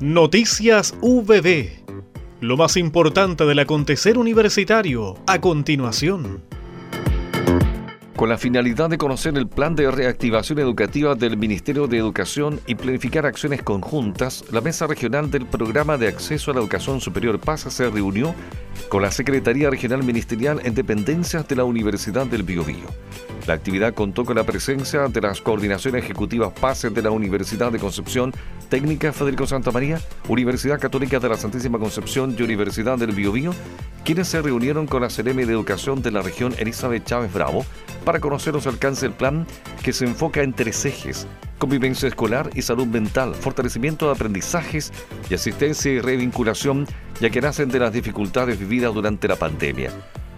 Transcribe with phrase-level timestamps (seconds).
[0.00, 1.68] Noticias VB.
[2.40, 6.42] Lo más importante del acontecer universitario a continuación.
[8.16, 12.76] Con la finalidad de conocer el plan de reactivación educativa del Ministerio de Educación y
[12.76, 17.70] planificar acciones conjuntas, la Mesa Regional del Programa de Acceso a la Educación Superior PASA
[17.70, 18.34] se reunió
[18.88, 22.86] con la Secretaría Regional Ministerial en dependencias de la Universidad del Biobío.
[23.50, 27.80] La actividad contó con la presencia de las coordinaciones ejecutivas PASE de la Universidad de
[27.80, 28.32] Concepción,
[28.68, 33.52] Técnica Federico Santa María, Universidad Católica de la Santísima Concepción y Universidad del Biobío,
[34.04, 37.66] quienes se reunieron con la CRM de Educación de la región Elizabeth Chávez Bravo
[38.04, 39.44] para conocer los alcances del plan
[39.82, 41.26] que se enfoca en tres ejes,
[41.58, 44.92] convivencia escolar y salud mental, fortalecimiento de aprendizajes
[45.28, 46.86] y asistencia y revinculación,
[47.20, 49.90] ya que nacen de las dificultades vividas durante la pandemia.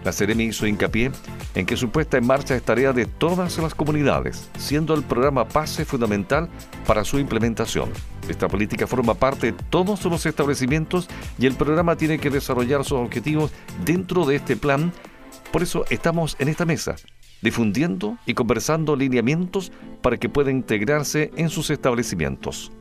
[0.05, 1.13] La Ceremi hizo hincapié
[1.55, 5.47] en que su puesta en marcha es tarea de todas las comunidades, siendo el programa
[5.47, 6.49] PASE fundamental
[6.87, 7.91] para su implementación.
[8.29, 11.09] Esta política forma parte de todos los establecimientos
[11.39, 13.53] y el programa tiene que desarrollar sus objetivos
[13.85, 14.93] dentro de este plan.
[15.53, 16.97] Por eso estamos en esta mesa,
[17.41, 22.73] difundiendo y conversando lineamientos para que pueda integrarse en sus establecimientos.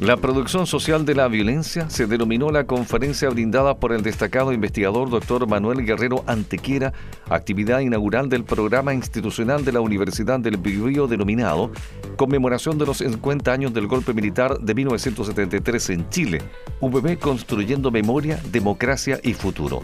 [0.00, 5.10] La producción social de la violencia se denominó la conferencia brindada por el destacado investigador
[5.10, 5.48] Dr.
[5.48, 6.92] Manuel Guerrero Antequiera,
[7.28, 11.72] actividad inaugural del programa institucional de la Universidad del Biobío denominado
[12.16, 16.42] Conmemoración de los 50 años del golpe militar de 1973 en Chile,
[16.80, 19.82] VB Construyendo Memoria, Democracia y Futuro.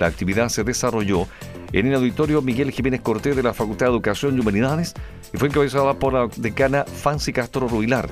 [0.00, 1.28] La actividad se desarrolló
[1.72, 4.94] en el auditorio Miguel Jiménez Cortés de la Facultad de Educación y Humanidades
[5.32, 8.08] y fue encabezada por la decana Fancy Castro Ruilar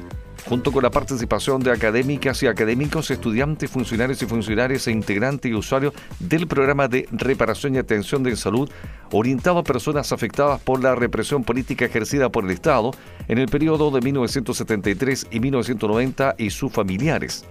[0.47, 5.55] junto con la participación de académicas y académicos, estudiantes, funcionarios y funcionarias e integrantes y
[5.55, 8.71] usuarios del programa de reparación y atención de salud
[9.13, 12.93] orientado a personas afectadas por la represión política ejercida por el Estado
[13.29, 17.45] en el periodo de 1973 y 1990 y sus familiares.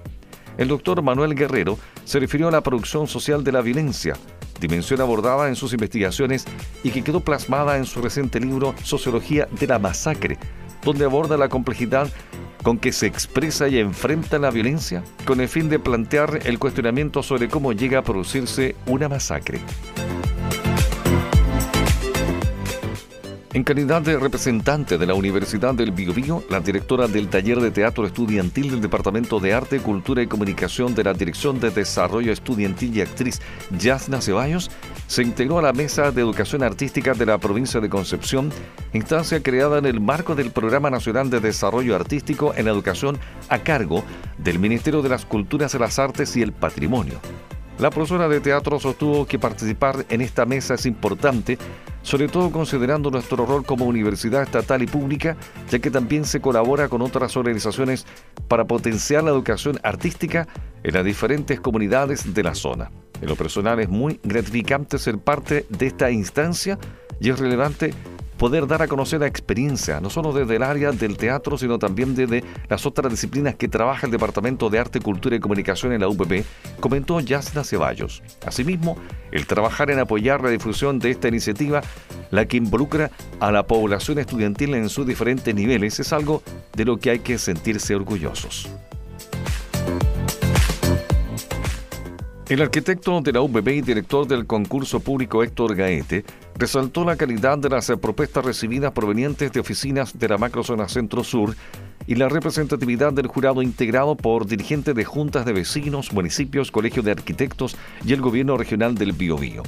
[0.58, 4.16] El doctor Manuel Guerrero se refirió a la producción social de la violencia,
[4.60, 6.46] dimensión abordada en sus investigaciones
[6.84, 10.38] y que quedó plasmada en su reciente libro Sociología de la Masacre,
[10.84, 12.10] donde aborda la complejidad
[12.64, 17.24] con que se expresa y enfrenta la violencia con el fin de plantear el cuestionamiento
[17.24, 19.60] sobre cómo llega a producirse una masacre.
[23.54, 28.06] En calidad de representante de la Universidad del Biobío, la directora del Taller de Teatro
[28.06, 33.02] Estudiantil del Departamento de Arte, Cultura y Comunicación de la Dirección de Desarrollo Estudiantil y
[33.02, 33.42] actriz
[33.78, 34.72] Yasna Ceballos,
[35.08, 38.54] se integró a la Mesa de Educación Artística de la provincia de Concepción,
[38.94, 43.20] instancia creada en el marco del Programa Nacional de Desarrollo Artístico en Educación
[43.50, 44.06] a cargo
[44.38, 47.20] del Ministerio de las Culturas, las Artes y el Patrimonio.
[47.80, 51.58] La profesora de teatro sostuvo que participar en esta mesa es importante,
[52.02, 55.38] sobre todo considerando nuestro rol como universidad estatal y pública,
[55.70, 58.06] ya que también se colabora con otras organizaciones
[58.48, 60.48] para potenciar la educación artística
[60.84, 62.92] en las diferentes comunidades de la zona.
[63.22, 66.80] En lo personal es muy gratificante ser parte de esta instancia
[67.20, 67.94] y es relevante
[68.42, 72.16] poder dar a conocer la experiencia, no solo desde el área del teatro, sino también
[72.16, 76.08] desde las otras disciplinas que trabaja el Departamento de Arte, Cultura y Comunicación en la
[76.08, 76.44] UPP,
[76.80, 78.24] comentó Yasna Ceballos.
[78.44, 78.98] Asimismo,
[79.32, 81.82] el trabajar en apoyar la difusión de esta iniciativa,
[82.32, 86.42] la que involucra a la población estudiantil en sus diferentes niveles, es algo
[86.76, 88.68] de lo que hay que sentirse orgullosos.
[92.52, 96.26] El arquitecto de la UBB y director del concurso público Héctor Gaete
[96.58, 101.56] resaltó la calidad de las propuestas recibidas provenientes de oficinas de la macrozona centro-sur
[102.08, 107.12] y la representatividad del jurado integrado por dirigentes de juntas de vecinos, municipios, colegios de
[107.12, 109.64] arquitectos y el gobierno regional del Biobío.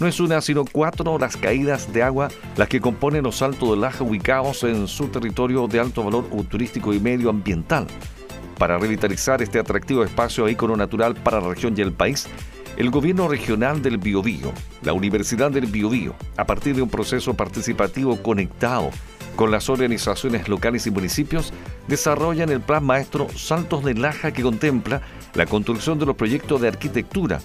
[0.00, 3.82] No es una, sino cuatro las caídas de agua las que componen los saltos del
[3.82, 7.86] Laja ubicados en su territorio de alto valor turístico y medioambiental
[8.58, 12.28] para revitalizar este atractivo espacio ícono natural para la región y el país,
[12.76, 14.52] el gobierno regional del Biobío,
[14.82, 18.90] la Universidad del Biobío, a partir de un proceso participativo conectado
[19.34, 21.52] con las organizaciones locales y municipios,
[21.88, 25.02] desarrollan el plan maestro Saltos de Laja que contempla
[25.34, 27.40] la construcción de los proyectos de arquitectura,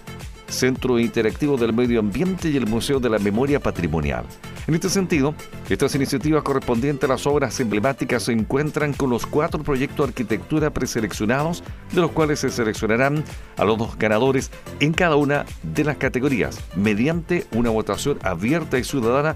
[0.48, 4.26] Centro Interactivo del Medio Ambiente y el Museo de la Memoria Patrimonial.
[4.68, 5.34] En este sentido,
[5.70, 10.70] estas iniciativas correspondientes a las obras emblemáticas se encuentran con los cuatro proyectos de arquitectura
[10.72, 13.24] preseleccionados, de los cuales se seleccionarán
[13.58, 18.84] a los dos ganadores en cada una de las categorías, mediante una votación abierta y
[18.84, 19.36] ciudadana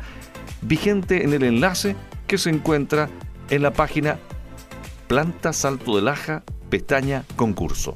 [0.62, 1.96] vigente en el enlace
[2.28, 3.10] que se encuentra
[3.50, 4.20] en la página
[5.08, 7.96] Planta Salto de Laja, pestaña Concurso.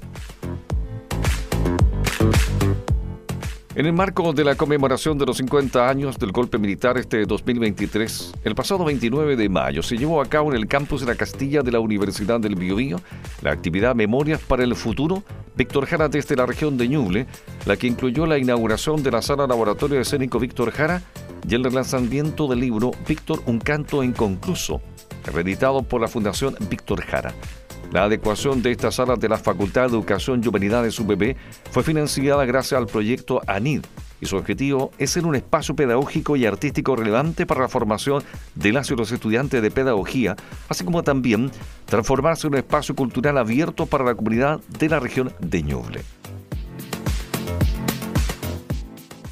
[3.80, 8.34] En el marco de la conmemoración de los 50 años del golpe militar este 2023,
[8.44, 11.62] el pasado 29 de mayo se llevó a cabo en el campus de la Castilla
[11.62, 13.00] de la Universidad del Biobío
[13.42, 15.24] la actividad Memorias para el Futuro
[15.56, 17.26] Víctor Jara desde la región de Ñuble,
[17.66, 21.02] la que incluyó la inauguración de la sala laboratorio escénico Víctor Jara
[21.48, 24.82] y el relanzamiento del libro Víctor, un canto inconcluso,
[25.24, 27.34] reeditado por la Fundación Víctor Jara.
[27.92, 31.36] La adecuación de esta sala de la Facultad de Educación y Humanidades UBB
[31.72, 33.84] fue financiada gracias al proyecto ANID
[34.22, 38.74] y su objetivo es ser un espacio pedagógico y artístico relevante para la formación de
[38.74, 40.36] las y los estudiantes de pedagogía,
[40.68, 41.50] así como también
[41.86, 46.02] transformarse en un espacio cultural abierto para la comunidad de la región de Ñuble.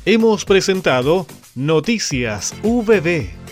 [0.05, 3.46] Hemos presentado Noticias VB